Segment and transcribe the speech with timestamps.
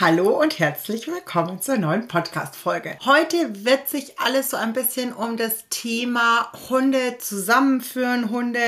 [0.00, 2.96] Hallo und herzlich willkommen zur neuen Podcast-Folge.
[3.04, 8.62] Heute wird sich alles so ein bisschen um das Thema Hunde zusammenführen, Hunde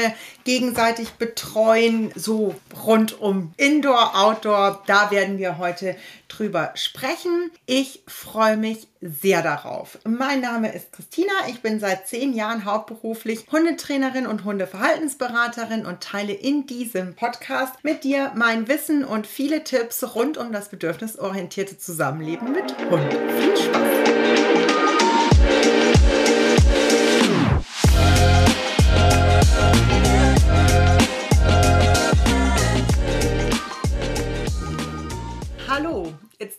[0.45, 4.83] gegenseitig betreuen, so rund um Indoor, Outdoor.
[4.87, 5.97] Da werden wir heute
[6.39, 7.51] drüber sprechen.
[7.67, 9.99] Ich freue mich sehr darauf.
[10.05, 11.33] Mein Name ist Christina.
[11.49, 18.05] Ich bin seit zehn Jahren hauptberuflich Hundetrainerin und Hundeverhaltensberaterin und teile in diesem Podcast mit
[18.05, 23.13] dir mein Wissen und viele Tipps rund um das bedürfnisorientierte Zusammenleben mit Hund.
[23.13, 24.32] Viel Spaß!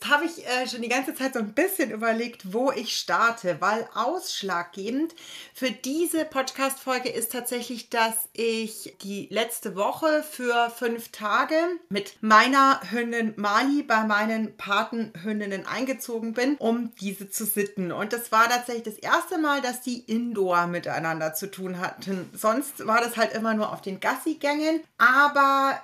[0.10, 3.88] Habe ich äh, schon die ganze Zeit so ein bisschen überlegt, wo ich starte, weil
[3.94, 5.16] ausschlaggebend
[5.54, 11.56] für diese Podcast-Folge ist tatsächlich, dass ich die letzte Woche für fünf Tage
[11.90, 17.92] mit meiner Hündin Mali bei meinen Patenhündinnen eingezogen bin, um diese zu sitten.
[17.92, 22.30] Und das war tatsächlich das erste Mal, dass die Indoor miteinander zu tun hatten.
[22.34, 24.82] Sonst war das halt immer nur auf den Gassi-Gängen.
[24.98, 25.80] Aber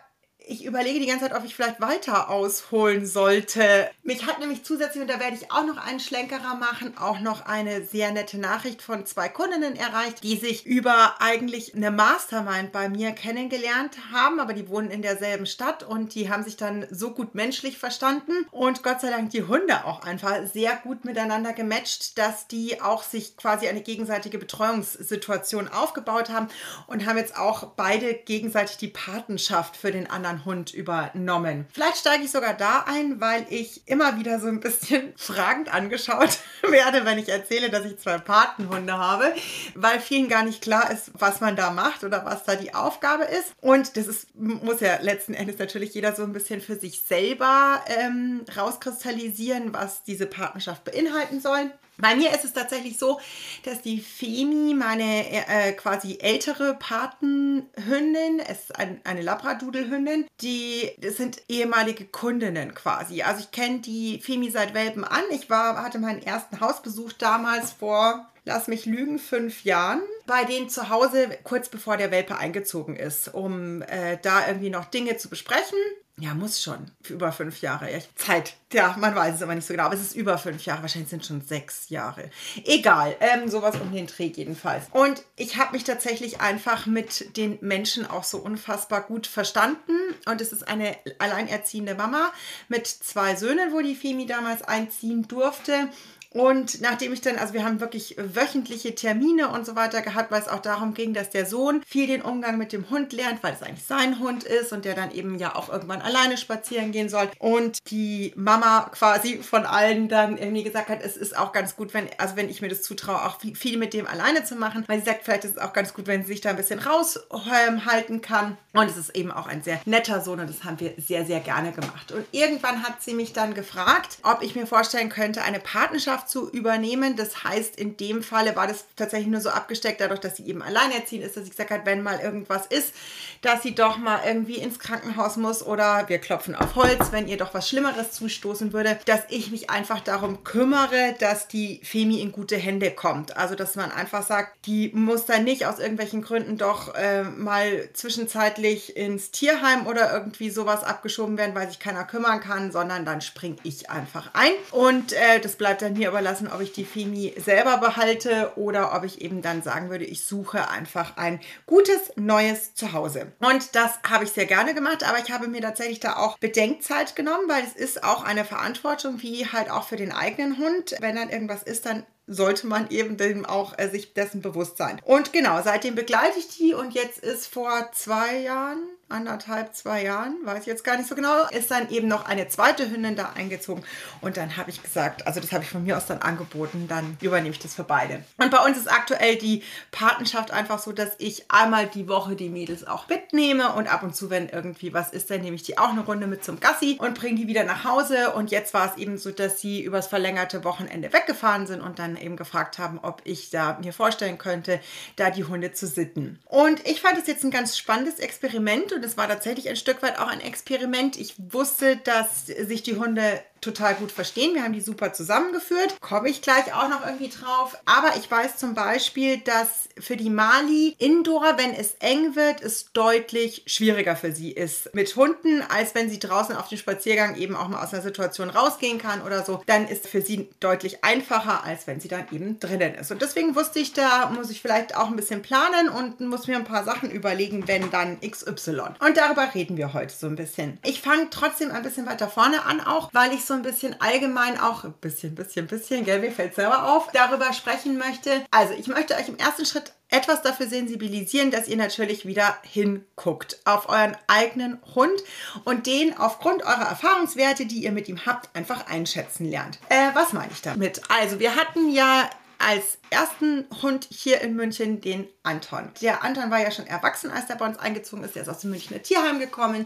[0.50, 3.90] ich überlege die ganze Zeit, ob ich vielleicht weiter ausholen sollte.
[4.02, 7.46] Mich hat nämlich zusätzlich, und da werde ich auch noch einen Schlenkerer machen, auch noch
[7.46, 12.90] eine sehr nette Nachricht von zwei Kundinnen erreicht, die sich über eigentlich eine Mastermind bei
[12.90, 17.12] mir kennengelernt haben, aber die wohnen in derselben Stadt und die haben sich dann so
[17.12, 22.18] gut menschlich verstanden und Gott sei Dank die Hunde auch einfach sehr gut miteinander gematcht,
[22.18, 26.48] dass die auch sich quasi eine gegenseitige Betreuungssituation aufgebaut haben
[26.88, 31.66] und haben jetzt auch beide gegenseitig die Patenschaft für den anderen Hund übernommen.
[31.74, 36.40] Vielleicht steige ich sogar da ein, weil ich immer wieder so ein bisschen fragend angeschaut
[36.68, 39.34] werde, wenn ich erzähle, dass ich zwei Patenhunde habe,
[39.76, 43.24] weil vielen gar nicht klar ist, was man da macht oder was da die Aufgabe
[43.24, 43.54] ist.
[43.62, 47.84] Und das ist, muss ja letzten Endes natürlich jeder so ein bisschen für sich selber
[47.88, 51.72] ähm, rauskristallisieren, was diese Partnerschaft beinhalten soll.
[52.00, 53.20] Bei mir ist es tatsächlich so,
[53.64, 61.42] dass die Femi, meine äh, quasi ältere Patenhündin, ist ein, eine Labradoodle-Hündin, die das sind
[61.50, 63.22] ehemalige Kundinnen quasi.
[63.24, 65.24] Also ich kenne die Femi seit Welpen an.
[65.32, 70.70] Ich war, hatte meinen ersten Hausbesuch damals vor lass mich lügen, fünf Jahren bei denen
[70.70, 75.28] zu Hause, kurz bevor der Welpe eingezogen ist, um äh, da irgendwie noch Dinge zu
[75.28, 75.80] besprechen.
[76.20, 76.92] Ja, muss schon.
[77.02, 77.90] Für über fünf Jahre.
[77.90, 78.56] Echt Zeit.
[78.74, 79.86] Ja, man weiß es aber nicht so genau.
[79.86, 80.82] Aber es ist über fünf Jahre.
[80.82, 82.30] Wahrscheinlich sind es schon sechs Jahre.
[82.66, 83.16] Egal.
[83.22, 84.88] Ähm, sowas um den Dreh jedenfalls.
[84.92, 89.94] Und ich habe mich tatsächlich einfach mit den Menschen auch so unfassbar gut verstanden.
[90.26, 92.34] Und es ist eine alleinerziehende Mama
[92.68, 95.90] mit zwei Söhnen, wo die Femi damals einziehen durfte.
[96.32, 100.42] Und nachdem ich dann, also wir haben wirklich wöchentliche Termine und so weiter gehabt, weil
[100.42, 103.54] es auch darum ging, dass der Sohn viel den Umgang mit dem Hund lernt, weil
[103.54, 107.10] es eigentlich sein Hund ist und der dann eben ja auch irgendwann alleine spazieren gehen
[107.10, 107.30] soll.
[107.40, 111.94] Und die Mama quasi von allen dann irgendwie gesagt hat, es ist auch ganz gut,
[111.94, 115.00] wenn, also wenn ich mir das zutraue, auch viel mit dem alleine zu machen, weil
[115.00, 118.22] sie sagt, vielleicht ist es auch ganz gut, wenn sie sich da ein bisschen raushalten
[118.22, 118.58] kann.
[118.74, 121.40] Und es ist eben auch ein sehr netter Sohn und das haben wir sehr, sehr
[121.40, 122.12] gerne gemacht.
[122.12, 126.30] Und irgendwann hat sie mich dann gefragt, ob ich mir vorstellen könnte, eine Partnerschaft Elternschaft
[126.30, 127.16] zu übernehmen.
[127.16, 130.62] Das heißt, in dem Falle war das tatsächlich nur so abgesteckt, dadurch, dass sie eben
[130.62, 132.94] alleinerziehend ist, dass ich gesagt habe, wenn mal irgendwas ist,
[133.42, 137.38] dass sie doch mal irgendwie ins Krankenhaus muss oder wir klopfen auf Holz, wenn ihr
[137.38, 142.32] doch was Schlimmeres zustoßen würde, dass ich mich einfach darum kümmere, dass die Femi in
[142.32, 143.38] gute Hände kommt.
[143.38, 147.90] Also, dass man einfach sagt, die muss dann nicht aus irgendwelchen Gründen doch äh, mal
[147.94, 153.22] zwischenzeitlich ins Tierheim oder irgendwie sowas abgeschoben werden, weil sich keiner kümmern kann, sondern dann
[153.22, 154.52] springe ich einfach ein.
[154.72, 159.04] Und äh, das bleibt dann hier überlassen, ob ich die Femi selber behalte oder ob
[159.04, 163.32] ich eben dann sagen würde, ich suche einfach ein gutes neues Zuhause.
[163.40, 167.16] Und das habe ich sehr gerne gemacht, aber ich habe mir tatsächlich da auch Bedenkzeit
[167.16, 170.96] genommen, weil es ist auch eine Verantwortung, wie halt auch für den eigenen Hund.
[171.00, 175.02] Wenn dann irgendwas ist, dann sollte man eben dem auch äh, sich dessen bewusst sein.
[175.04, 180.36] Und genau, seitdem begleite ich die und jetzt ist vor zwei Jahren, anderthalb, zwei Jahren,
[180.44, 183.32] weiß ich jetzt gar nicht so genau, ist dann eben noch eine zweite Hündin da
[183.36, 183.84] eingezogen.
[184.22, 187.18] Und dann habe ich gesagt, also das habe ich von mir aus dann angeboten, dann
[187.22, 188.24] übernehme ich das für beide.
[188.38, 192.50] Und bei uns ist aktuell die Patenschaft einfach so, dass ich einmal die Woche die
[192.50, 195.78] Mädels auch mitnehme und ab und zu, wenn irgendwie was ist, dann nehme ich die
[195.78, 198.32] auch eine Runde mit zum Gassi und bringe die wieder nach Hause.
[198.34, 202.16] Und jetzt war es eben so, dass sie übers verlängerte Wochenende weggefahren sind und dann
[202.16, 204.80] eben gefragt haben, ob ich da mir vorstellen könnte,
[205.16, 206.40] da die Hunde zu sitten.
[206.46, 210.02] Und ich fand es jetzt ein ganz spannendes Experiment und es war tatsächlich ein Stück
[210.02, 211.18] weit auch ein Experiment.
[211.18, 214.54] Ich wusste, dass sich die Hunde total gut verstehen.
[214.54, 216.00] Wir haben die super zusammengeführt.
[216.02, 217.78] Komme ich gleich auch noch irgendwie drauf.
[217.86, 222.92] Aber ich weiß zum Beispiel, dass für die Mali Indoor, wenn es eng wird, es
[222.94, 227.56] deutlich schwieriger für sie ist mit Hunden, als wenn sie draußen auf dem Spaziergang eben
[227.56, 229.62] auch mal aus einer Situation rausgehen kann oder so.
[229.66, 233.12] Dann ist für sie deutlich einfacher, als wenn sie dann eben drinnen ist.
[233.12, 236.58] Und deswegen wusste ich, da muss ich vielleicht auch ein bisschen planen und muss mir
[236.58, 238.82] ein paar Sachen überlegen, wenn dann XY.
[239.00, 240.80] Und darüber reden wir heute so ein bisschen.
[240.84, 244.58] Ich fange trotzdem ein bisschen weiter vorne an, auch weil ich so ein bisschen allgemein
[244.58, 248.46] auch ein bisschen, bisschen, bisschen, gell, mir fällt selber auf, darüber sprechen möchte.
[248.52, 253.60] Also ich möchte euch im ersten Schritt etwas dafür sensibilisieren, dass ihr natürlich wieder hinguckt
[253.66, 255.22] auf euren eigenen Hund
[255.66, 259.80] und den aufgrund eurer Erfahrungswerte, die ihr mit ihm habt, einfach einschätzen lernt.
[259.90, 261.02] Äh, was meine ich damit?
[261.10, 262.30] Also wir hatten ja
[262.60, 265.90] als ersten Hund hier in München den Anton.
[266.02, 268.36] Der Anton war ja schon erwachsen, als der bei uns eingezogen ist.
[268.36, 269.86] Der ist aus dem Münchner Tierheim gekommen.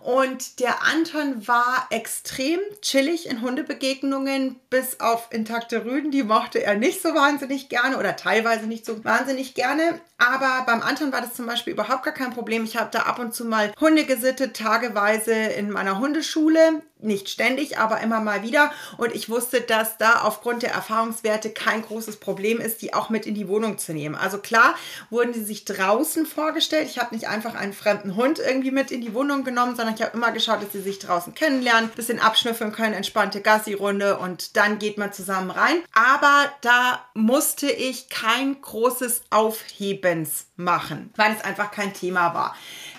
[0.00, 6.10] Und der Anton war extrem chillig in Hundebegegnungen, bis auf intakte Rüden.
[6.10, 10.00] Die mochte er nicht so wahnsinnig gerne oder teilweise nicht so wahnsinnig gerne.
[10.18, 12.64] Aber beim Anton war das zum Beispiel überhaupt gar kein Problem.
[12.64, 16.82] Ich habe da ab und zu mal Hunde gesittet, tageweise in meiner Hundeschule.
[16.98, 18.72] Nicht ständig, aber immer mal wieder.
[18.96, 23.26] Und ich wusste, dass da aufgrund der Erfahrungswerte kein großes Problem ist, die auch mit
[23.26, 24.14] in die Wohnung zu nehmen.
[24.14, 24.76] Also klar
[25.10, 26.86] wurden sie sich draußen vorgestellt.
[26.88, 30.02] Ich habe nicht einfach einen fremden Hund irgendwie mit in die Wohnung genommen, sondern ich
[30.02, 34.78] habe immer geschaut, dass sie sich draußen kennenlernen, bisschen abschnüffeln können, entspannte Gassi-Runde und dann
[34.78, 35.82] geht man zusammen rein.
[35.92, 42.54] Aber da musste ich kein großes Aufhebens machen, weil es einfach kein Thema war.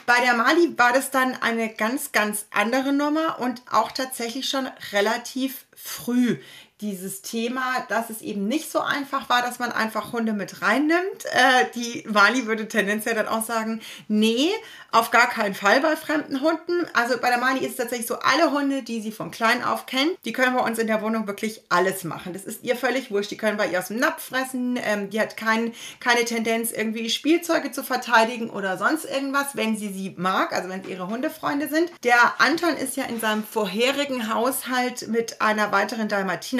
[0.05, 4.69] Bei der Mali war das dann eine ganz, ganz andere Nummer und auch tatsächlich schon
[4.93, 6.37] relativ früh
[6.81, 11.25] dieses Thema, dass es eben nicht so einfach war, dass man einfach Hunde mit reinnimmt.
[11.25, 14.51] Äh, die Mali würde tendenziell dann auch sagen, nee,
[14.91, 16.85] auf gar keinen Fall bei fremden Hunden.
[16.93, 19.87] Also bei der Mali ist es tatsächlich so, alle Hunde, die sie von klein auf
[19.87, 22.33] kennt, die können bei uns in der Wohnung wirklich alles machen.
[22.33, 23.31] Das ist ihr völlig wurscht.
[23.31, 24.79] Die können bei ihr aus dem Napf fressen.
[24.83, 29.89] Ähm, die hat kein, keine Tendenz, irgendwie Spielzeuge zu verteidigen oder sonst irgendwas, wenn sie
[29.89, 31.91] sie mag, also wenn es ihre Hundefreunde sind.
[32.03, 36.07] Der Anton ist ja in seinem vorherigen Haushalt mit einer weiteren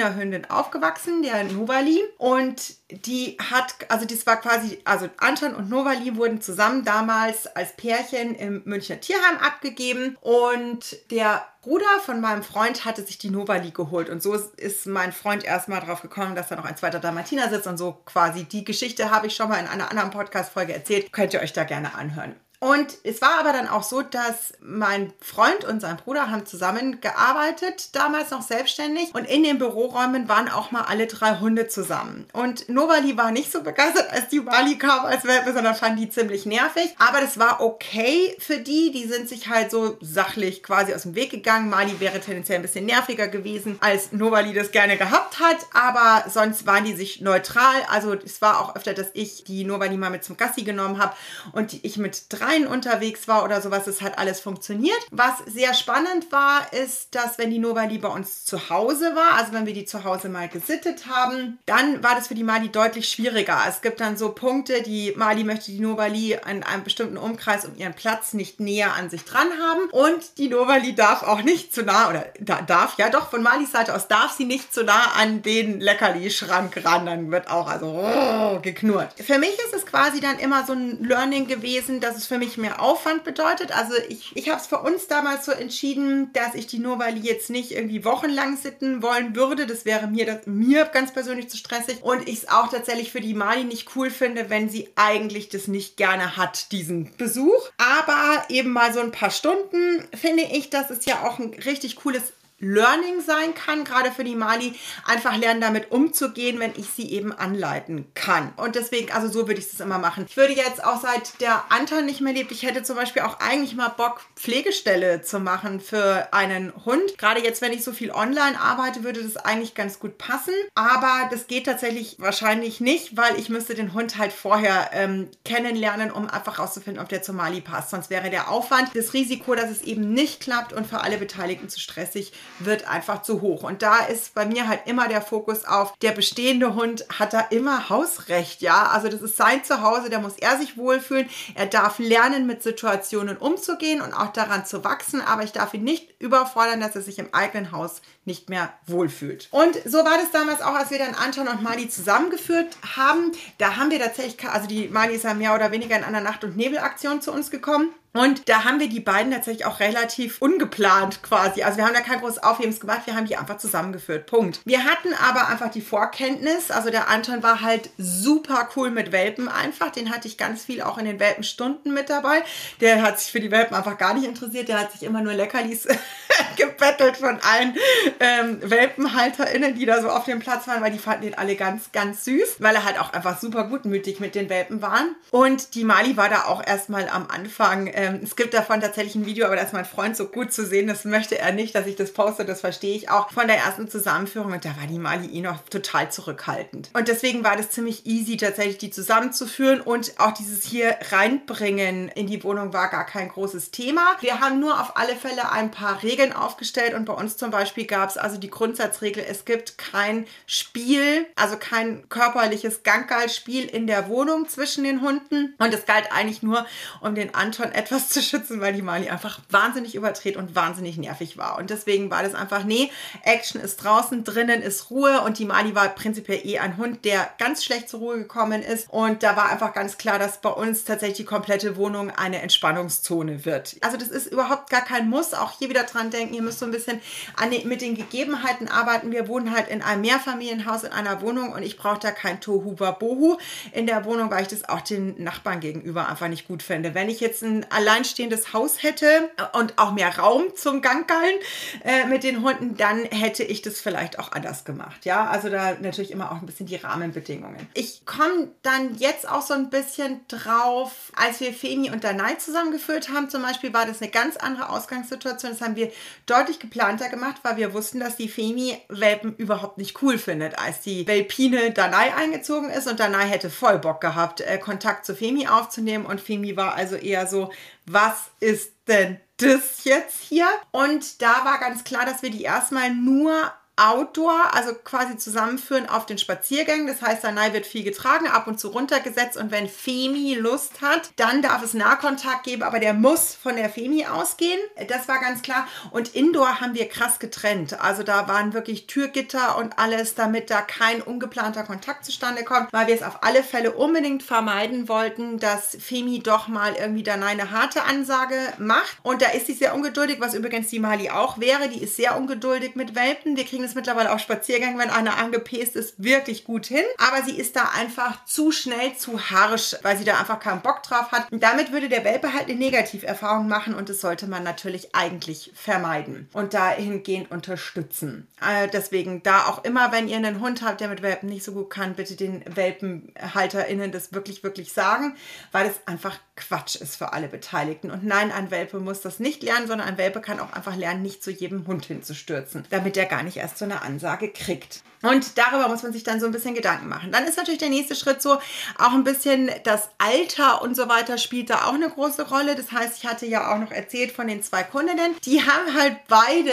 [0.08, 2.02] Dalmatinerhündin aufgewachsen, der Novali.
[2.18, 7.76] Und die hat, also das war quasi, also Anton und Novali wurden zusammen damals als
[7.76, 13.72] Pärchen im Münchner Tierheim abgegeben und der Bruder von meinem Freund hatte sich die Novali
[13.72, 17.50] geholt und so ist mein Freund erstmal drauf gekommen, dass da noch ein zweiter Dalmatiner
[17.50, 21.12] sitzt und so quasi die Geschichte habe ich schon mal in einer anderen Podcast-Folge erzählt.
[21.12, 22.36] Könnt ihr euch da gerne anhören.
[22.60, 27.94] Und es war aber dann auch so, dass mein Freund und sein Bruder haben zusammengearbeitet,
[27.94, 29.14] damals noch selbstständig.
[29.14, 32.26] Und in den Büroräumen waren auch mal alle drei Hunde zusammen.
[32.32, 36.10] Und Novali war nicht so begeistert, als die Wali kam als Welpe, sondern fand die
[36.10, 36.94] ziemlich nervig.
[36.98, 38.90] Aber das war okay für die.
[38.90, 41.70] Die sind sich halt so sachlich quasi aus dem Weg gegangen.
[41.70, 45.58] Mali wäre tendenziell ein bisschen nerviger gewesen, als Novali das gerne gehabt hat.
[45.74, 47.82] Aber sonst waren die sich neutral.
[47.88, 51.14] Also es war auch öfter, dass ich die Novali mal mit zum Gassi genommen habe
[51.52, 53.86] und ich mit drei Verein unterwegs war oder sowas.
[53.86, 54.98] Es hat alles funktioniert.
[55.10, 59.52] Was sehr spannend war, ist, dass wenn die Novali bei uns zu Hause war, also
[59.52, 63.08] wenn wir die zu Hause mal gesittet haben, dann war das für die Mali deutlich
[63.08, 63.60] schwieriger.
[63.68, 67.76] Es gibt dann so Punkte, die Mali möchte die Novali in einem bestimmten Umkreis um
[67.76, 71.82] ihren Platz nicht näher an sich dran haben und die Novali darf auch nicht zu
[71.82, 75.12] nah oder da, darf ja doch von Malis Seite aus darf sie nicht zu nah
[75.16, 79.14] an den Leckerli-Schrank ran, dann wird auch also oh, geknurrt.
[79.18, 82.56] Für mich ist es quasi dann immer so ein Learning gewesen, dass es für mich
[82.56, 83.76] mehr Aufwand bedeutet.
[83.76, 87.50] Also ich, ich habe es für uns damals so entschieden, dass ich die Novali jetzt
[87.50, 89.66] nicht irgendwie wochenlang sitten wollen würde.
[89.66, 92.02] Das wäre mir, das, mir ganz persönlich zu stressig.
[92.02, 95.68] Und ich es auch tatsächlich für die Mali nicht cool finde, wenn sie eigentlich das
[95.68, 97.70] nicht gerne hat, diesen Besuch.
[97.76, 101.96] Aber eben mal so ein paar Stunden finde ich, das ist ja auch ein richtig
[101.96, 104.74] cooles Learning sein kann, gerade für die Mali,
[105.04, 108.52] einfach lernen, damit umzugehen, wenn ich sie eben anleiten kann.
[108.56, 110.26] Und deswegen, also so würde ich es immer machen.
[110.28, 113.38] Ich würde jetzt auch seit der Anton nicht mehr lebt, ich hätte zum Beispiel auch
[113.38, 117.16] eigentlich mal Bock, Pflegestelle zu machen für einen Hund.
[117.16, 120.54] Gerade jetzt, wenn ich so viel online arbeite, würde das eigentlich ganz gut passen.
[120.74, 126.10] Aber das geht tatsächlich wahrscheinlich nicht, weil ich müsste den Hund halt vorher ähm, kennenlernen,
[126.10, 127.90] um einfach rauszufinden, ob der zur Mali passt.
[127.90, 131.68] Sonst wäre der Aufwand, das Risiko, dass es eben nicht klappt und für alle Beteiligten
[131.68, 133.62] zu stressig wird einfach zu hoch.
[133.62, 137.40] Und da ist bei mir halt immer der Fokus auf, der bestehende Hund hat da
[137.40, 138.88] immer Hausrecht, ja.
[138.88, 141.28] Also das ist sein Zuhause, da muss er sich wohlfühlen.
[141.54, 145.84] Er darf lernen, mit Situationen umzugehen und auch daran zu wachsen, aber ich darf ihn
[145.84, 149.48] nicht überfordern, dass er sich im eigenen Haus nicht mehr wohlfühlt.
[149.50, 153.32] Und so war das damals auch, als wir dann Anton und Mali zusammengeführt haben.
[153.58, 156.44] Da haben wir tatsächlich, also die Mali ist ja mehr oder weniger in einer Nacht-
[156.44, 157.90] und Nebelaktion zu uns gekommen.
[158.14, 161.62] Und da haben wir die beiden tatsächlich auch relativ ungeplant quasi.
[161.62, 164.26] Also wir haben da kein großes Aufhebens gemacht, wir haben die einfach zusammengeführt.
[164.26, 164.60] Punkt.
[164.64, 166.70] Wir hatten aber einfach die Vorkenntnis.
[166.70, 169.90] Also der Anton war halt super cool mit Welpen einfach.
[169.90, 172.42] Den hatte ich ganz viel auch in den Welpenstunden mit dabei.
[172.80, 174.68] Der hat sich für die Welpen einfach gar nicht interessiert.
[174.68, 175.86] Der hat sich immer nur Leckerlis
[176.56, 177.76] gebettelt von allen
[178.20, 181.92] ähm, WelpenhalterInnen, die da so auf dem Platz waren, weil die fanden den alle ganz,
[181.92, 185.16] ganz süß, weil er halt auch einfach super gutmütig mit den Welpen waren.
[185.30, 189.26] Und die Mali war da auch erstmal am Anfang ähm, es gibt davon tatsächlich ein
[189.26, 191.86] Video, aber da ist mein Freund so gut zu sehen, das möchte er nicht, dass
[191.86, 193.30] ich das poste, das verstehe ich auch.
[193.30, 196.90] Von der ersten Zusammenführung und da war die Mali eh noch total zurückhaltend.
[196.94, 202.26] Und deswegen war das ziemlich easy, tatsächlich die zusammenzuführen und auch dieses hier reinbringen in
[202.26, 204.02] die Wohnung war gar kein großes Thema.
[204.20, 207.86] Wir haben nur auf alle Fälle ein paar Regeln aufgestellt und bei uns zum Beispiel
[207.86, 214.08] gab es also die Grundsatzregel, es gibt kein Spiel, also kein körperliches Ganggalspiel in der
[214.08, 216.66] Wohnung zwischen den Hunden und es galt eigentlich nur,
[217.00, 220.98] um den Anton etwas etwas zu schützen, weil die Mali einfach wahnsinnig überdreht und wahnsinnig
[220.98, 221.58] nervig war.
[221.58, 222.90] Und deswegen war das einfach, nee,
[223.24, 227.30] Action ist draußen, drinnen ist Ruhe und die Mali war prinzipiell eh ein Hund, der
[227.38, 228.88] ganz schlecht zur Ruhe gekommen ist.
[228.90, 233.44] Und da war einfach ganz klar, dass bei uns tatsächlich die komplette Wohnung eine Entspannungszone
[233.44, 233.76] wird.
[233.80, 235.34] Also das ist überhaupt gar kein Muss.
[235.34, 237.00] Auch hier wieder dran denken, ihr müsst so ein bisschen
[237.36, 239.12] an den, mit den Gegebenheiten arbeiten.
[239.12, 242.74] Wir wohnen halt in einem Mehrfamilienhaus in einer Wohnung und ich brauche da kein Tohu
[242.74, 243.38] Bohu
[243.72, 246.94] in der Wohnung, weil ich das auch den Nachbarn gegenüber einfach nicht gut finde.
[246.94, 251.36] Wenn ich jetzt ein alleinstehendes Haus hätte und auch mehr Raum zum Ganggallen
[251.84, 255.04] äh, mit den Hunden, dann hätte ich das vielleicht auch anders gemacht.
[255.04, 257.68] Ja, also da natürlich immer auch ein bisschen die Rahmenbedingungen.
[257.74, 263.10] Ich komme dann jetzt auch so ein bisschen drauf, als wir Femi und Danai zusammengeführt
[263.10, 265.52] haben, zum Beispiel war das eine ganz andere Ausgangssituation.
[265.52, 265.90] Das haben wir
[266.26, 270.80] deutlich geplanter gemacht, weil wir wussten, dass die Femi Welpen überhaupt nicht cool findet, als
[270.80, 275.46] die Welpine Danai eingezogen ist und Danai hätte voll Bock gehabt, äh, Kontakt zu Femi
[275.46, 277.52] aufzunehmen und Femi war also eher so,
[277.86, 280.48] was ist denn das jetzt hier?
[280.72, 286.06] Und da war ganz klar, dass wir die erstmal nur Outdoor, also quasi zusammenführen auf
[286.06, 286.86] den Spaziergängen.
[286.86, 291.10] Das heißt, Sanai wird viel getragen, ab und zu runtergesetzt und wenn Femi Lust hat,
[291.16, 294.58] dann darf es Nahkontakt geben, aber der muss von der Femi ausgehen.
[294.88, 295.66] Das war ganz klar.
[295.90, 297.80] Und Indoor haben wir krass getrennt.
[297.80, 302.86] Also da waren wirklich Türgitter und alles, damit da kein ungeplanter Kontakt zustande kommt, weil
[302.86, 307.50] wir es auf alle Fälle unbedingt vermeiden wollten, dass Femi doch mal irgendwie dann eine
[307.50, 308.98] harte Ansage macht.
[309.02, 311.68] Und da ist sie sehr ungeduldig, was übrigens die Mali auch wäre.
[311.68, 313.36] Die ist sehr ungeduldig mit Welpen.
[313.36, 316.84] Wir kriegen es mittlerweile auf Spaziergängen, wenn einer angepest ist, wirklich gut hin.
[316.98, 320.82] Aber sie ist da einfach zu schnell, zu harsch, weil sie da einfach keinen Bock
[320.82, 321.30] drauf hat.
[321.30, 325.52] Und damit würde der Welpe halt eine Negativerfahrung machen und das sollte man natürlich eigentlich
[325.54, 328.26] vermeiden und dahingehend unterstützen.
[328.40, 331.52] Äh, deswegen da auch immer, wenn ihr einen Hund habt, der mit Welpen nicht so
[331.52, 335.16] gut kann, bitte den WelpenhalterInnen das wirklich, wirklich sagen,
[335.52, 337.90] weil es einfach Quatsch ist für alle Beteiligten.
[337.90, 341.02] Und nein, ein Welpe muss das nicht lernen, sondern ein Welpe kann auch einfach lernen,
[341.02, 344.82] nicht zu jedem Hund hinzustürzen, damit er gar nicht erst so eine Ansage kriegt.
[345.02, 347.12] Und darüber muss man sich dann so ein bisschen Gedanken machen.
[347.12, 348.38] Dann ist natürlich der nächste Schritt so,
[348.78, 352.56] auch ein bisschen das Alter und so weiter spielt da auch eine große Rolle.
[352.56, 355.14] Das heißt, ich hatte ja auch noch erzählt von den zwei Kundinnen.
[355.24, 356.52] Die haben halt beide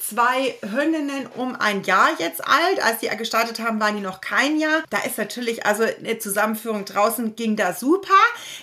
[0.00, 2.82] zwei Hündinnen um ein Jahr jetzt alt.
[2.82, 4.82] Als die gestartet haben, waren die noch kein Jahr.
[4.90, 8.14] Da ist natürlich, also eine Zusammenführung draußen ging da super.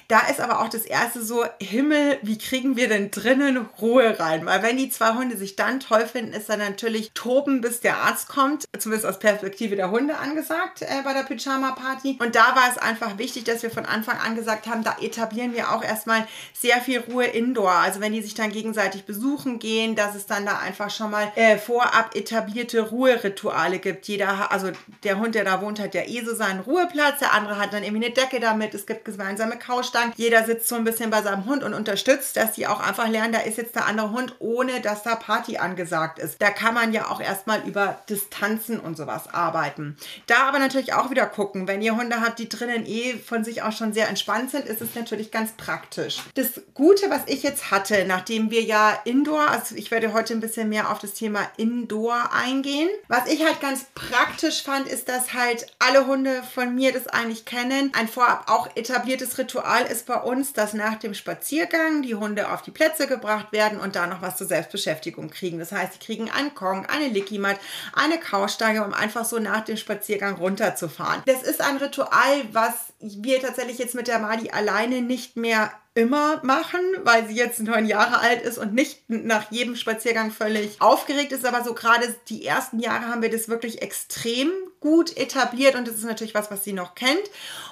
[0.07, 4.45] Da ist aber auch das erste so, Himmel, wie kriegen wir denn drinnen Ruhe rein?
[4.45, 7.97] Weil wenn die zwei Hunde sich dann toll finden, ist dann natürlich toben, bis der
[7.97, 8.65] Arzt kommt.
[8.77, 12.17] Zumindest aus Perspektive der Hunde angesagt äh, bei der Pyjama-Party.
[12.19, 15.53] Und da war es einfach wichtig, dass wir von Anfang an gesagt haben, da etablieren
[15.53, 17.71] wir auch erstmal sehr viel Ruhe indoor.
[17.71, 21.31] Also wenn die sich dann gegenseitig besuchen gehen, dass es dann da einfach schon mal
[21.35, 24.07] äh, vorab etablierte Ruherituale gibt.
[24.07, 24.71] Jeder, also
[25.03, 27.19] der Hund, der da wohnt, hat ja eh so seinen Ruheplatz.
[27.19, 28.73] Der andere hat dann irgendwie eine Decke damit.
[28.73, 30.13] Es gibt gemeinsame Couchstangen.
[30.15, 33.33] Jeder sitzt so ein bisschen bei seinem Hund und unterstützt, dass die auch einfach lernen,
[33.33, 36.41] da ist jetzt der andere Hund, ohne dass da Party angesagt ist.
[36.41, 39.95] Da kann man ja auch erstmal über Distanzen und so sowas arbeiten.
[40.27, 43.61] Da aber natürlich auch wieder gucken, wenn ihr Hunde habt, die drinnen eh von sich
[43.61, 46.21] auch schon sehr entspannt sind, ist es natürlich ganz praktisch.
[46.35, 50.41] Das Gute, was ich jetzt hatte, nachdem wir ja Indoor, also ich werde heute ein
[50.41, 52.89] bisschen mehr auf das Thema Indoor eingehen.
[53.07, 57.45] Was ich halt ganz praktisch fand, ist, dass halt alle Hunde von mir das eigentlich
[57.45, 57.91] kennen.
[57.97, 62.61] Ein vorab auch etabliertes Ritual ist bei uns, dass nach dem Spaziergang die Hunde auf
[62.61, 65.59] die Plätze gebracht werden und da noch was zur Selbstbeschäftigung kriegen.
[65.59, 67.57] Das heißt, sie kriegen einen Kong, eine Lickimat,
[67.93, 71.23] eine Kaustange, um einfach so nach dem Spaziergang runterzufahren.
[71.25, 76.39] Das ist ein Ritual, was wir tatsächlich jetzt mit der Mali alleine nicht mehr immer
[76.43, 81.31] machen, weil sie jetzt neun Jahre alt ist und nicht nach jedem Spaziergang völlig aufgeregt
[81.31, 81.45] ist.
[81.45, 85.95] Aber so gerade die ersten Jahre haben wir das wirklich extrem gut etabliert und das
[85.95, 87.23] ist natürlich was, was sie noch kennt.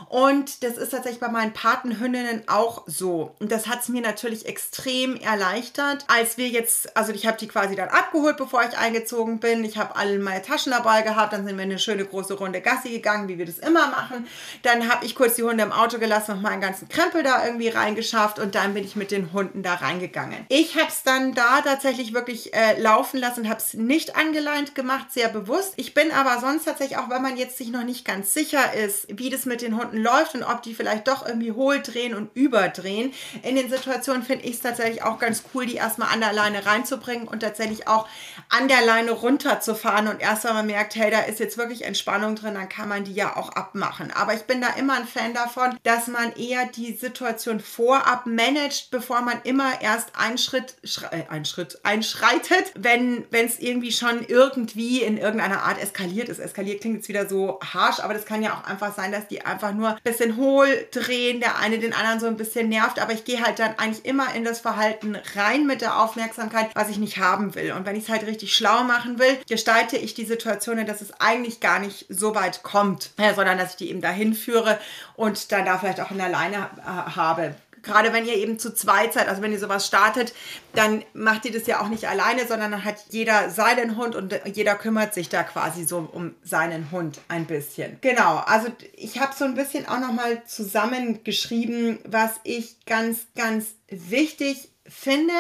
[0.10, 3.36] Und das ist tatsächlich bei meinen Patenhündinnen auch so.
[3.40, 7.48] Und das hat es mir natürlich extrem erleichtert, als wir jetzt, also ich habe die
[7.48, 9.64] quasi dann abgeholt, bevor ich eingezogen bin.
[9.64, 12.90] Ich habe alle meine Taschen dabei gehabt, dann sind wir eine schöne große Runde Gassi
[12.90, 14.28] gegangen, wie wir das immer machen.
[14.64, 17.70] Dann habe ich kurz die Hunde im Auto gelassen und meinen ganzen Krempel da irgendwie
[17.70, 20.46] reingeschafft und dann bin ich mit den Hunden da reingegangen.
[20.50, 25.12] Ich habe es dann da tatsächlich wirklich äh, laufen lassen habe es nicht angeleint gemacht,
[25.12, 25.74] sehr bewusst.
[25.78, 29.08] Ich bin aber sonst tatsächlich auch, wenn man jetzt sich noch nicht ganz sicher ist,
[29.10, 32.36] wie das mit den Hunden läuft und ob die vielleicht doch irgendwie hohl drehen und
[32.36, 36.34] überdrehen, in den Situationen finde ich es tatsächlich auch ganz cool, die erstmal an der
[36.34, 38.08] Leine reinzubringen und tatsächlich auch
[38.50, 42.36] an der Leine runterzufahren und erst wenn man merkt, hey, da ist jetzt wirklich Entspannung
[42.36, 44.12] drin, dann kann man die ja auch abmachen.
[44.12, 48.92] Aber ich bin da immer ein Fan davon, dass man eher die Situation vorab managt,
[48.92, 50.76] bevor man immer erst einen Schritt,
[51.12, 56.40] äh, einen Schritt einschreitet, wenn es irgendwie schon irgendwie in irgendeiner Art eskaliert ist.
[56.40, 59.44] Eskaliert klingt jetzt wieder so harsh, aber das kann ja auch einfach sein, dass die
[59.44, 63.12] einfach nur ein bisschen hohl drehen, der eine den anderen so ein bisschen nervt, aber
[63.12, 67.00] ich gehe halt dann eigentlich immer in das Verhalten rein mit der Aufmerksamkeit, was ich
[67.00, 67.72] nicht haben will.
[67.72, 71.20] Und wenn ich es halt richtig schlau machen will, gestalte ich die Situation, dass es
[71.20, 74.80] eigentlich gar nicht so weit kommt, sondern dass ich die eben dahin führe
[75.16, 79.14] und dann da vielleicht auch eine Leine äh, habe gerade wenn ihr eben zu zweit
[79.14, 80.34] seid, also wenn ihr sowas startet,
[80.74, 84.38] dann macht ihr das ja auch nicht alleine, sondern dann hat jeder seinen Hund und
[84.54, 87.98] jeder kümmert sich da quasi so um seinen Hund ein bisschen.
[88.02, 94.70] Genau, also ich habe so ein bisschen auch nochmal zusammengeschrieben, was ich ganz, ganz wichtig
[94.88, 95.34] finde,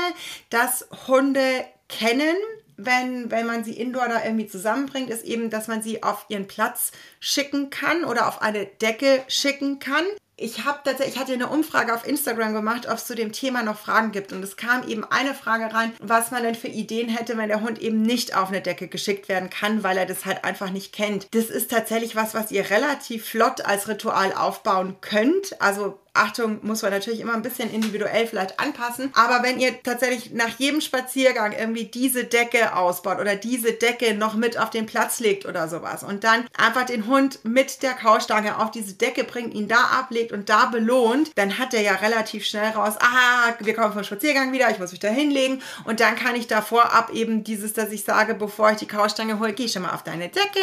[0.49, 2.35] dass Hunde kennen,
[2.77, 6.47] wenn, wenn man sie indoor da irgendwie zusammenbringt, ist eben, dass man sie auf ihren
[6.47, 10.03] Platz schicken kann oder auf eine Decke schicken kann
[10.37, 13.63] ich habe tatsächlich, ich hatte eine Umfrage auf Instagram gemacht, ob es zu dem Thema
[13.63, 14.33] noch Fragen gibt.
[14.33, 17.61] Und es kam eben eine Frage rein, was man denn für Ideen hätte, wenn der
[17.61, 20.91] Hund eben nicht auf eine Decke geschickt werden kann, weil er das halt einfach nicht
[20.91, 21.33] kennt.
[21.33, 25.61] Das ist tatsächlich was, was ihr relativ flott als Ritual aufbauen könnt.
[25.61, 29.11] Also Achtung, muss man natürlich immer ein bisschen individuell vielleicht anpassen.
[29.13, 34.35] Aber wenn ihr tatsächlich nach jedem Spaziergang irgendwie diese Decke ausbaut oder diese Decke noch
[34.35, 38.59] mit auf den Platz legt oder sowas und dann einfach den Hund mit der Kaustange
[38.59, 42.45] auf diese Decke bringt, ihn da ablegt und da belohnt, dann hat er ja relativ
[42.45, 46.15] schnell raus, aha, wir kommen vom Spaziergang wieder, ich muss mich da hinlegen und dann
[46.15, 49.67] kann ich da vorab eben dieses, dass ich sage, bevor ich die Kaustange hole, geh
[49.67, 50.59] schon mal auf deine Decke,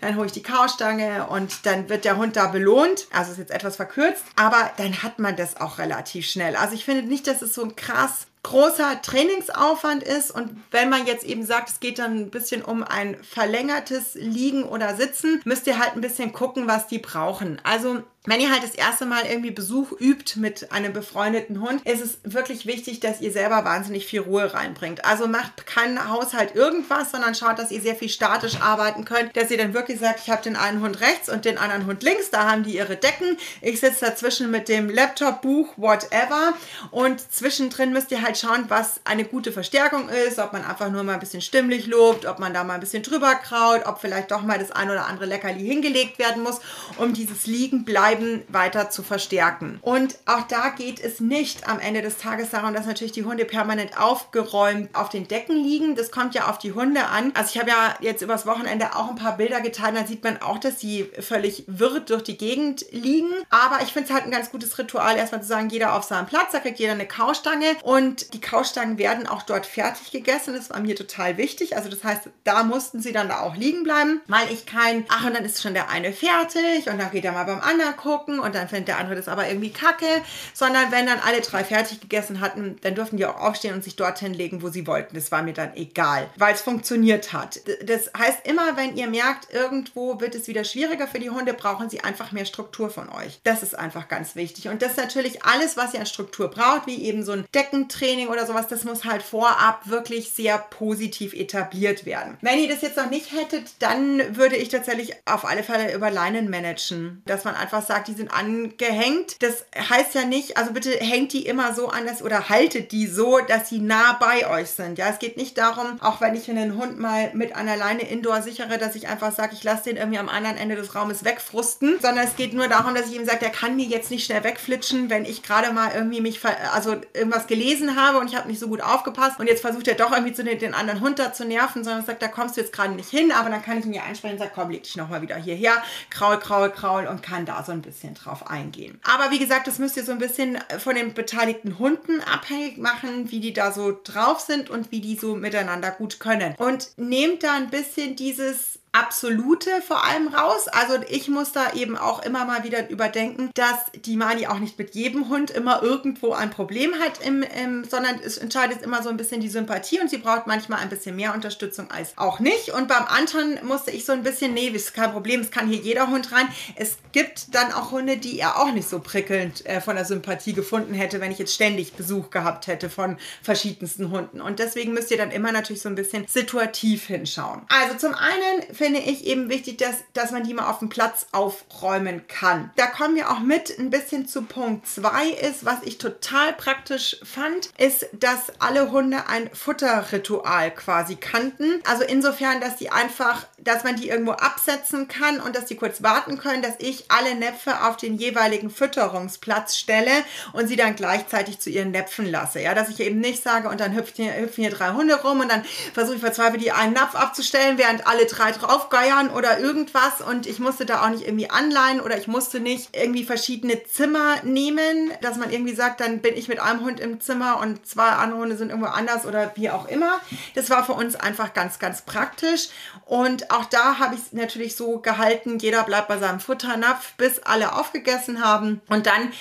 [0.00, 3.06] dann hole ich die Kaustange und dann wird der Hund da belohnt.
[3.12, 6.56] Also ist jetzt etwas verkürzt, aber dann dann hat man das auch relativ schnell.
[6.56, 11.06] Also ich finde nicht, dass es so ein krass großer Trainingsaufwand ist und wenn man
[11.06, 15.66] jetzt eben sagt, es geht dann ein bisschen um ein verlängertes Liegen oder Sitzen, müsst
[15.66, 17.60] ihr halt ein bisschen gucken, was die brauchen.
[17.64, 22.02] Also wenn ihr halt das erste Mal irgendwie Besuch übt mit einem befreundeten Hund, ist
[22.02, 25.06] es wirklich wichtig, dass ihr selber wahnsinnig viel Ruhe reinbringt.
[25.06, 29.50] Also macht keinen Haushalt irgendwas, sondern schaut, dass ihr sehr viel statisch arbeiten könnt, dass
[29.50, 32.28] ihr dann wirklich sagt, ich habe den einen Hund rechts und den anderen Hund links,
[32.28, 33.38] da haben die ihre Decken.
[33.62, 36.52] Ich sitze dazwischen mit dem Laptop, Buch, whatever
[36.90, 41.04] und zwischendrin müsst ihr halt schauen, was eine gute Verstärkung ist, ob man einfach nur
[41.04, 44.30] mal ein bisschen stimmlich lobt, ob man da mal ein bisschen drüber kraut, ob vielleicht
[44.30, 46.60] doch mal das ein oder andere Leckerli hingelegt werden muss,
[46.98, 49.78] um dieses Liegen bleiben Bleiben weiter zu verstärken.
[49.82, 53.44] Und auch da geht es nicht am Ende des Tages darum, dass natürlich die Hunde
[53.44, 55.94] permanent aufgeräumt auf den Decken liegen.
[55.94, 57.30] Das kommt ja auf die Hunde an.
[57.34, 60.42] Also ich habe ja jetzt übers Wochenende auch ein paar Bilder geteilt, da sieht man
[60.42, 63.30] auch, dass sie völlig wirr durch die Gegend liegen.
[63.48, 66.26] Aber ich finde es halt ein ganz gutes Ritual, erstmal zu sagen, jeder auf seinem
[66.26, 70.54] Platz, da kriegt jeder eine Kaustange und die Kaustangen werden auch dort fertig gegessen.
[70.54, 71.76] Das war mir total wichtig.
[71.76, 75.24] Also das heißt, da mussten sie dann da auch liegen bleiben, weil ich kein, ach
[75.24, 78.40] und dann ist schon der eine fertig und dann geht er mal beim anderen gucken
[78.40, 80.06] und dann findet der andere das aber irgendwie kacke,
[80.54, 83.96] sondern wenn dann alle drei fertig gegessen hatten, dann durften die auch aufstehen und sich
[83.96, 85.14] dorthin legen, wo sie wollten.
[85.14, 87.60] Das war mir dann egal, weil es funktioniert hat.
[87.84, 91.90] Das heißt, immer wenn ihr merkt, irgendwo wird es wieder schwieriger für die Hunde, brauchen
[91.90, 93.40] sie einfach mehr Struktur von euch.
[93.44, 94.68] Das ist einfach ganz wichtig.
[94.68, 98.28] Und das ist natürlich alles, was ihr an Struktur braucht, wie eben so ein Deckentraining
[98.28, 102.38] oder sowas, das muss halt vorab wirklich sehr positiv etabliert werden.
[102.40, 106.10] Wenn ihr das jetzt noch nicht hättet, dann würde ich tatsächlich auf alle Fälle über
[106.10, 109.42] Leinen managen, dass man einfach sagt, die sind angehängt.
[109.42, 113.08] Das heißt ja nicht, also bitte hängt die immer so an, dass, oder haltet die
[113.08, 114.96] so, dass sie nah bei euch sind.
[114.96, 118.42] Ja, es geht nicht darum, auch wenn ich einen Hund mal mit einer Leine indoor
[118.42, 121.98] sichere, dass ich einfach sage, ich lasse den irgendwie am anderen Ende des Raumes wegfrusten,
[122.00, 124.44] sondern es geht nur darum, dass ich ihm sage, der kann mir jetzt nicht schnell
[124.44, 126.40] wegflitschen, wenn ich gerade mal irgendwie mich,
[126.72, 129.96] also irgendwas gelesen habe und ich habe nicht so gut aufgepasst und jetzt versucht er
[129.96, 132.60] doch irgendwie zu den, den anderen Hund da zu nerven, sondern sagt, da kommst du
[132.60, 134.84] jetzt gerade nicht hin, aber dann kann ich ihn ja einsprechen und sage, komm, leg
[134.84, 138.48] dich nochmal wieder hierher, kraul, kraul, kraul und kann da so ein ein bisschen drauf
[138.48, 139.00] eingehen.
[139.04, 143.30] Aber wie gesagt, das müsst ihr so ein bisschen von den beteiligten Hunden abhängig machen,
[143.30, 146.54] wie die da so drauf sind und wie die so miteinander gut können.
[146.58, 150.66] Und nehmt da ein bisschen dieses absolute vor allem raus.
[150.68, 154.78] Also ich muss da eben auch immer mal wieder überdenken, dass die Mali auch nicht
[154.78, 159.08] mit jedem Hund immer irgendwo ein Problem hat, im, im, sondern es entscheidet immer so
[159.08, 162.70] ein bisschen die Sympathie und sie braucht manchmal ein bisschen mehr Unterstützung als auch nicht.
[162.70, 165.78] Und beim Anton musste ich so ein bisschen, nee, ist kein Problem, es kann hier
[165.78, 166.48] jeder Hund rein.
[166.74, 170.52] Es gibt dann auch Hunde, die er auch nicht so prickelnd äh, von der Sympathie
[170.52, 174.40] gefunden hätte, wenn ich jetzt ständig Besuch gehabt hätte von verschiedensten Hunden.
[174.40, 177.62] Und deswegen müsst ihr dann immer natürlich so ein bisschen situativ hinschauen.
[177.68, 181.26] Also zum einen finde ich eben wichtig, dass, dass man die mal auf dem Platz
[181.32, 182.70] aufräumen kann.
[182.76, 187.20] Da kommen wir auch mit ein bisschen zu Punkt 2 ist, was ich total praktisch
[187.22, 191.82] fand, ist, dass alle Hunde ein Futterritual quasi kannten.
[191.86, 196.02] Also insofern, dass die einfach, dass man die irgendwo absetzen kann und dass die kurz
[196.02, 201.58] warten können, dass ich alle Näpfe auf den jeweiligen Fütterungsplatz stelle und sie dann gleichzeitig
[201.58, 202.60] zu ihren Näpfen lasse.
[202.60, 205.40] Ja, dass ich eben nicht sage und dann hüpfen hier, hüpfen hier drei Hunde rum
[205.40, 210.20] und dann versuche ich verzweifelt, die einen Napf abzustellen, während alle drei draufgeiern oder irgendwas
[210.20, 214.36] und ich musste da auch nicht irgendwie anleihen oder ich musste nicht irgendwie verschiedene Zimmer
[214.44, 218.08] nehmen, dass man irgendwie sagt, dann bin ich mit einem Hund im Zimmer und zwei
[218.08, 220.20] andere Hunde sind irgendwo anders oder wie auch immer.
[220.54, 222.68] Das war für uns einfach ganz, ganz praktisch
[223.06, 227.40] und auch da habe ich es natürlich so gehalten, jeder bleibt bei seinem Futternapf, bis
[227.40, 229.32] alle aufgegessen haben und dann,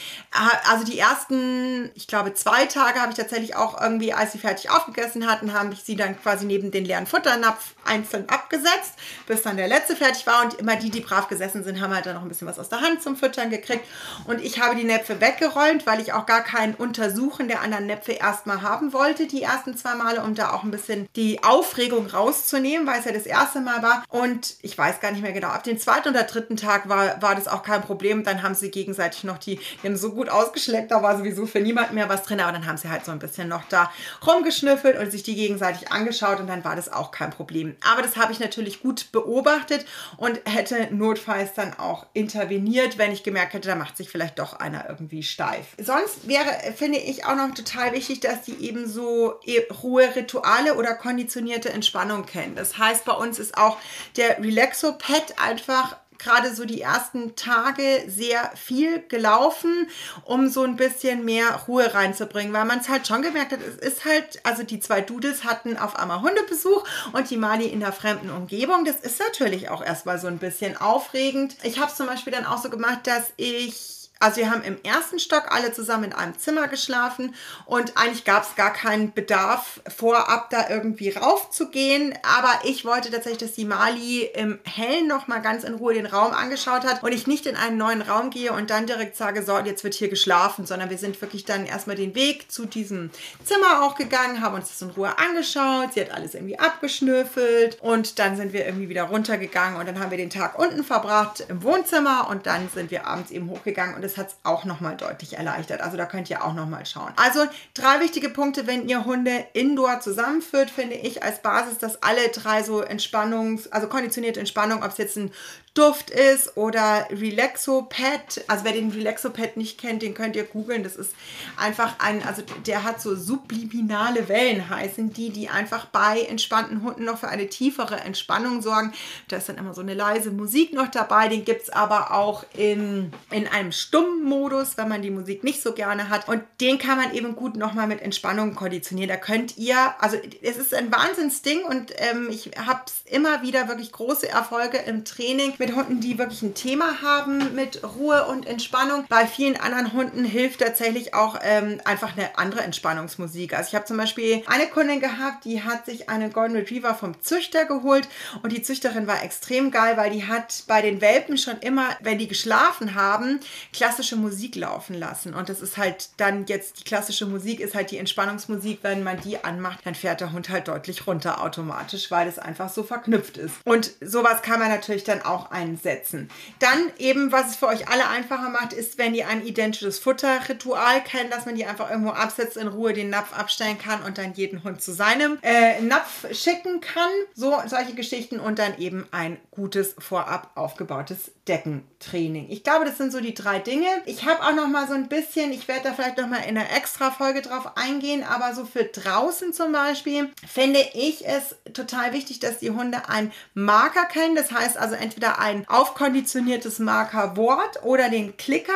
[0.69, 4.71] also die ersten, ich glaube zwei Tage habe ich tatsächlich auch irgendwie, als sie fertig
[4.71, 8.95] aufgegessen hatten, habe ich sie dann quasi neben den leeren Futternapf einzeln abgesetzt,
[9.27, 12.05] bis dann der letzte fertig war und immer die, die brav gesessen sind, haben halt
[12.05, 13.85] dann noch ein bisschen was aus der Hand zum Füttern gekriegt.
[14.25, 18.13] Und ich habe die Näpfe weggeräumt, weil ich auch gar kein Untersuchen der anderen Näpfe
[18.13, 22.87] erstmal haben wollte, die ersten zwei Male, um da auch ein bisschen die Aufregung rauszunehmen,
[22.87, 24.03] weil es ja das erste Mal war.
[24.09, 27.35] Und ich weiß gar nicht mehr genau, ab dem zweiten oder dritten Tag war, war
[27.35, 30.91] das auch kein Problem, dann haben sie gegenseitig noch die, die haben so gut ausgeschleckt,
[30.91, 33.19] da war sowieso für niemand mehr was drin, aber dann haben sie halt so ein
[33.19, 33.91] bisschen noch da
[34.25, 37.75] rumgeschnüffelt und sich die gegenseitig angeschaut und dann war das auch kein Problem.
[37.89, 39.85] Aber das habe ich natürlich gut beobachtet
[40.17, 44.53] und hätte notfalls dann auch interveniert, wenn ich gemerkt hätte, da macht sich vielleicht doch
[44.53, 45.67] einer irgendwie steif.
[45.77, 49.39] Sonst wäre, finde ich, auch noch total wichtig, dass die eben so
[49.83, 52.55] Ruhe-Rituale oder konditionierte Entspannung kennen.
[52.55, 53.77] Das heißt, bei uns ist auch
[54.15, 59.89] der Relaxo-Pad einfach gerade so die ersten Tage sehr viel gelaufen,
[60.25, 63.75] um so ein bisschen mehr Ruhe reinzubringen, weil man es halt schon gemerkt hat, es
[63.75, 67.93] ist halt, also die zwei Dudes hatten auf einmal Hundebesuch und die Mali in der
[67.93, 68.85] fremden Umgebung.
[68.85, 71.55] Das ist natürlich auch erstmal so ein bisschen aufregend.
[71.63, 74.77] Ich habe es zum Beispiel dann auch so gemacht, dass ich also wir haben im
[74.83, 77.33] ersten Stock alle zusammen in einem Zimmer geschlafen
[77.65, 82.13] und eigentlich gab es gar keinen Bedarf vorab da irgendwie raufzugehen.
[82.23, 86.05] Aber ich wollte tatsächlich, dass die Mali im Hellen noch mal ganz in Ruhe den
[86.05, 89.41] Raum angeschaut hat und ich nicht in einen neuen Raum gehe und dann direkt sage,
[89.41, 93.11] so, jetzt wird hier geschlafen, sondern wir sind wirklich dann erstmal den Weg zu diesem
[93.45, 95.93] Zimmer auch gegangen, haben uns das in Ruhe angeschaut.
[95.93, 100.11] Sie hat alles irgendwie abgeschnüffelt und dann sind wir irgendwie wieder runtergegangen und dann haben
[100.11, 104.08] wir den Tag unten verbracht im Wohnzimmer und dann sind wir abends eben hochgegangen und
[104.09, 105.81] das hat es auch nochmal deutlich erleichtert.
[105.81, 107.13] Also da könnt ihr auch nochmal schauen.
[107.15, 112.29] Also drei wichtige Punkte, wenn ihr Hunde indoor zusammenführt, finde ich als Basis, dass alle
[112.29, 115.31] drei so Entspannungs-, also konditionierte Entspannung, ob es jetzt ein
[115.75, 118.43] Duft ist oder Relaxo Pad.
[118.47, 120.83] Also wer den Relaxo Pad nicht kennt, den könnt ihr googeln.
[120.83, 121.13] Das ist
[121.57, 127.05] einfach ein, also der hat so subliminale Wellen heißen die, die einfach bei entspannten Hunden
[127.05, 128.93] noch für eine tiefere Entspannung sorgen.
[129.27, 131.27] Da ist dann immer so eine leise Musik noch dabei.
[131.27, 135.61] Den gibt es aber auch in, in einem stummen Modus, wenn man die Musik nicht
[135.61, 136.27] so gerne hat.
[136.27, 139.09] Und den kann man eben gut nochmal mit Entspannung konditionieren.
[139.09, 143.91] Da könnt ihr, also es ist ein Wahnsinnsding und ähm, ich habe immer wieder wirklich
[143.91, 149.05] große Erfolge im Training mit Hunden, die wirklich ein Thema haben mit Ruhe und Entspannung.
[149.09, 153.53] Bei vielen anderen Hunden hilft tatsächlich auch ähm, einfach eine andere Entspannungsmusik.
[153.53, 157.19] Also ich habe zum Beispiel eine Kundin gehabt, die hat sich einen Golden Retriever vom
[157.21, 158.07] Züchter geholt
[158.43, 162.17] und die Züchterin war extrem geil, weil die hat bei den Welpen schon immer, wenn
[162.17, 163.39] die geschlafen haben,
[163.89, 165.33] klassische Musik laufen lassen.
[165.33, 168.79] Und das ist halt dann jetzt, die klassische Musik ist halt die Entspannungsmusik.
[168.83, 172.69] Wenn man die anmacht, dann fährt der Hund halt deutlich runter automatisch, weil es einfach
[172.69, 173.55] so verknüpft ist.
[173.65, 176.29] Und sowas kann man natürlich dann auch einsetzen.
[176.59, 181.03] Dann eben, was es für euch alle einfacher macht, ist, wenn ihr ein identisches Futterritual
[181.03, 184.33] kennt, dass man die einfach irgendwo absetzt, in Ruhe den Napf abstellen kann und dann
[184.33, 187.09] jeden Hund zu seinem äh, Napf schicken kann.
[187.33, 192.47] So, solche Geschichten und dann eben ein gutes, vorab aufgebautes Deckentraining.
[192.49, 193.78] Ich glaube, das sind so die drei Dinge.
[193.79, 194.01] Dinge.
[194.05, 196.57] Ich habe auch noch mal so ein bisschen, ich werde da vielleicht noch mal in
[196.57, 202.13] einer extra Folge drauf eingehen, aber so für draußen zum Beispiel finde ich es total
[202.13, 204.35] wichtig, dass die Hunde einen Marker kennen.
[204.35, 208.73] Das heißt also entweder ein aufkonditioniertes Markerwort oder den Klicker,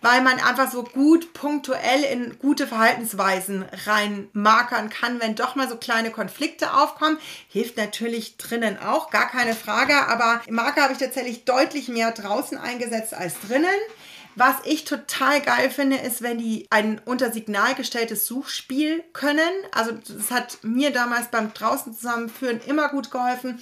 [0.00, 5.68] weil man einfach so gut punktuell in gute Verhaltensweisen rein markern kann, wenn doch mal
[5.68, 7.18] so kleine Konflikte aufkommen.
[7.48, 12.58] Hilft natürlich drinnen auch, gar keine Frage, aber Marker habe ich tatsächlich deutlich mehr draußen
[12.58, 13.66] eingesetzt als drinnen.
[14.36, 19.40] Was ich total geil finde, ist, wenn die ein unter Signal gestelltes Suchspiel können.
[19.72, 23.58] Also das hat mir damals beim draußen zusammenführen immer gut geholfen,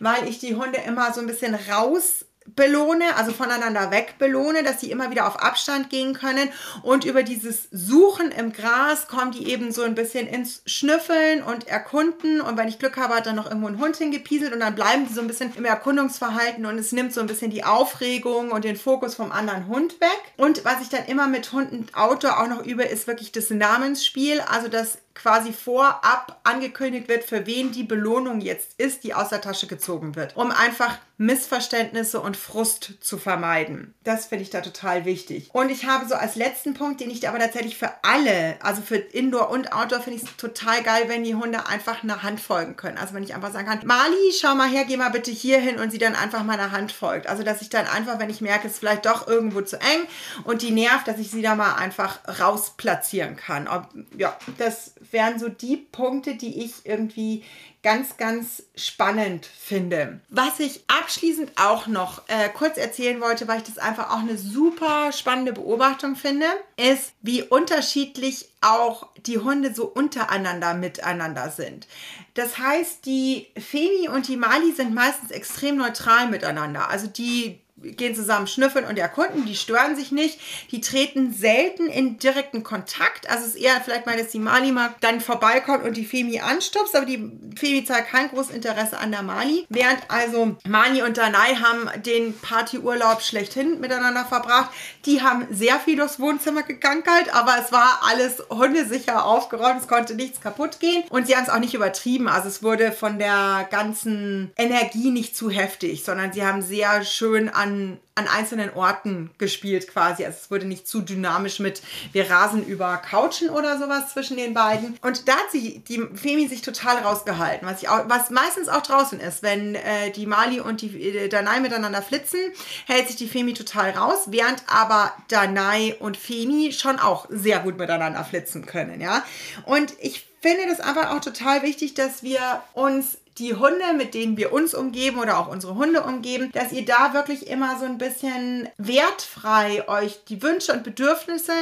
[0.00, 4.80] weil ich die Hunde immer so ein bisschen raus belohne, also voneinander weg belohne, dass
[4.80, 6.48] sie immer wieder auf Abstand gehen können.
[6.82, 11.68] Und über dieses Suchen im Gras kommen die eben so ein bisschen ins Schnüffeln und
[11.68, 12.40] Erkunden.
[12.40, 15.06] Und wenn ich Glück habe, hat dann noch irgendwo ein Hund hingepieselt und dann bleiben
[15.08, 18.64] die so ein bisschen im Erkundungsverhalten und es nimmt so ein bisschen die Aufregung und
[18.64, 20.08] den Fokus vom anderen Hund weg.
[20.36, 24.40] Und was ich dann immer mit Hunden Outdoor auch noch übe, ist wirklich das Namensspiel.
[24.40, 29.40] Also das quasi vorab angekündigt wird, für wen die Belohnung jetzt ist, die aus der
[29.40, 33.92] Tasche gezogen wird, um einfach Missverständnisse und Frust zu vermeiden.
[34.04, 35.50] Das finde ich da total wichtig.
[35.52, 38.94] Und ich habe so als letzten Punkt, den ich aber tatsächlich für alle, also für
[38.94, 42.76] Indoor und Outdoor, finde ich es total geil, wenn die Hunde einfach eine Hand folgen
[42.76, 42.98] können.
[42.98, 45.80] Also wenn ich einfach sagen kann, Mali, schau mal her, geh mal bitte hier hin
[45.80, 47.26] und sie dann einfach meiner Hand folgt.
[47.26, 50.06] Also dass ich dann einfach, wenn ich merke, es ist vielleicht doch irgendwo zu eng
[50.44, 53.68] und die nervt, dass ich sie da mal einfach raus platzieren kann.
[54.16, 57.44] ja, das wären so die Punkte, die ich irgendwie
[57.82, 60.20] ganz, ganz spannend finde.
[60.28, 64.36] Was ich abschließend auch noch äh, kurz erzählen wollte, weil ich das einfach auch eine
[64.36, 71.86] super spannende Beobachtung finde, ist, wie unterschiedlich auch die Hunde so untereinander miteinander sind.
[72.34, 76.90] Das heißt, die Femi und die Mali sind meistens extrem neutral miteinander.
[76.90, 80.38] Also die gehen zusammen schnüffeln und erkunden, die stören sich nicht,
[80.70, 83.28] die treten selten in direkten Kontakt.
[83.30, 86.40] Also es ist eher vielleicht mal, dass die Mali mal dann vorbeikommt und die Femi
[86.40, 89.66] anstupst, aber die Femi zeigt kein großes Interesse an der Mali.
[89.68, 94.70] Während also Mani und Danai haben den Partyurlaub schlechthin miteinander verbracht.
[95.04, 100.14] Die haben sehr viel durchs Wohnzimmer gegankert, aber es war alles hundesicher aufgeräumt, es konnte
[100.14, 102.28] nichts kaputt gehen und sie haben es auch nicht übertrieben.
[102.28, 107.48] Also es wurde von der ganzen Energie nicht zu heftig, sondern sie haben sehr schön
[107.48, 110.24] an an, an einzelnen Orten gespielt quasi.
[110.24, 114.54] Also es wurde nicht zu dynamisch mit wir rasen über Couchen oder sowas zwischen den
[114.54, 114.98] beiden.
[115.02, 118.82] Und da hat sie die Femi sich total rausgehalten, was, ich auch, was meistens auch
[118.82, 119.42] draußen ist.
[119.42, 122.40] Wenn äh, die Mali und die äh, Danai miteinander flitzen,
[122.86, 127.78] hält sich die Femi total raus, während aber Danai und Femi schon auch sehr gut
[127.78, 129.24] miteinander flitzen können, ja.
[129.64, 134.36] Und ich finde das einfach auch total wichtig, dass wir uns die Hunde, mit denen
[134.36, 137.98] wir uns umgeben oder auch unsere Hunde umgeben, dass ihr da wirklich immer so ein
[137.98, 141.52] bisschen wertfrei euch die Wünsche und Bedürfnisse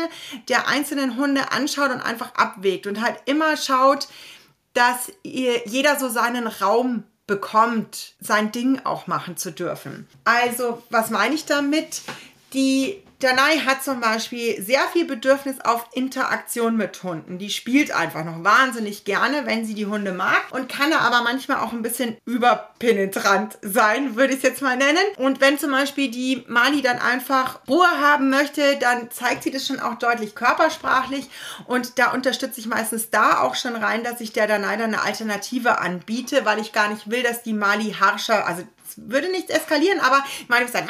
[0.48, 4.08] der einzelnen Hunde anschaut und einfach abwägt und halt immer schaut,
[4.74, 10.06] dass ihr jeder so seinen Raum bekommt, sein Ding auch machen zu dürfen.
[10.24, 12.02] Also, was meine ich damit?
[12.52, 17.38] Die Danai hat zum Beispiel sehr viel Bedürfnis auf Interaktion mit Hunden.
[17.38, 21.56] Die spielt einfach noch wahnsinnig gerne, wenn sie die Hunde mag und kann aber manchmal
[21.56, 25.02] auch ein bisschen überpenetrant sein, würde ich es jetzt mal nennen.
[25.16, 29.66] Und wenn zum Beispiel die Mali dann einfach Ruhe haben möchte, dann zeigt sie das
[29.66, 31.28] schon auch deutlich körpersprachlich
[31.66, 35.02] und da unterstütze ich meistens da auch schon rein, dass ich der Danai dann eine
[35.02, 38.62] Alternative anbiete, weil ich gar nicht will, dass die Mali harscher, also
[38.96, 40.88] würde nichts eskalieren, aber ich meine, sagt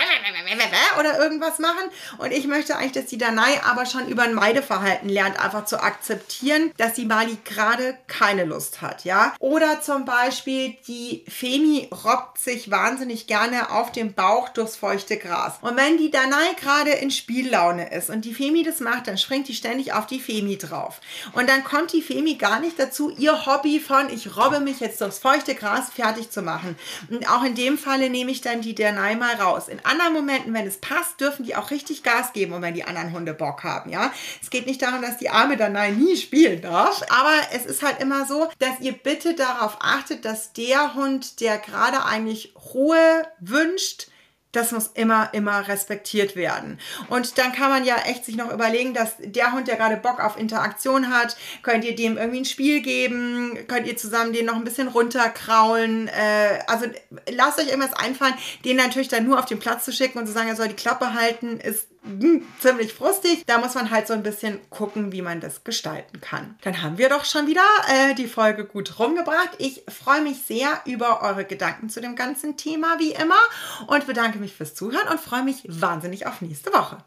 [0.98, 1.90] oder irgendwas machen.
[2.18, 5.82] Und ich möchte eigentlich, dass die Danai aber schon über ein Meideverhalten lernt, einfach zu
[5.82, 9.34] akzeptieren, dass die Mali gerade keine Lust hat, ja.
[9.38, 15.54] Oder zum Beispiel die Femi robbt sich wahnsinnig gerne auf dem Bauch durchs feuchte Gras.
[15.60, 19.48] Und wenn die Danai gerade in Spiellaune ist und die Femi das macht, dann springt
[19.48, 21.00] die ständig auf die Femi drauf.
[21.32, 25.00] Und dann kommt die Femi gar nicht dazu, ihr Hobby von ich robbe mich jetzt
[25.00, 26.76] durchs feuchte Gras fertig zu machen.
[27.10, 29.68] Und auch in dem Fall Falle nehme ich dann die Danai mal raus.
[29.68, 32.82] In anderen Momenten, wenn es passt, dürfen die auch richtig Gas geben und wenn die
[32.82, 34.12] anderen Hunde Bock haben, ja.
[34.42, 38.00] Es geht nicht darum, dass die arme Danai nie spielen darf, aber es ist halt
[38.00, 44.08] immer so, dass ihr bitte darauf achtet, dass der Hund, der gerade eigentlich Ruhe wünscht,
[44.56, 46.78] das muss immer, immer respektiert werden.
[47.08, 50.20] Und dann kann man ja echt sich noch überlegen, dass der Hund, der gerade Bock
[50.20, 54.56] auf Interaktion hat, könnt ihr dem irgendwie ein Spiel geben, könnt ihr zusammen den noch
[54.56, 56.08] ein bisschen runterkraulen.
[56.08, 56.86] Äh, also
[57.30, 60.32] lasst euch irgendwas einfallen, den natürlich dann nur auf den Platz zu schicken und zu
[60.32, 63.44] sagen, er soll die Klappe halten, ist hm, ziemlich frustig.
[63.46, 66.56] Da muss man halt so ein bisschen gucken, wie man das gestalten kann.
[66.62, 69.50] Dann haben wir doch schon wieder äh, die Folge gut rumgebracht.
[69.58, 73.38] Ich freue mich sehr über eure Gedanken zu dem ganzen Thema, wie immer,
[73.86, 76.98] und bedanke mich fürs Zuhören und freue mich wahnsinnig auf nächste Woche.